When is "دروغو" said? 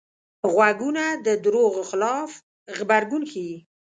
1.43-1.81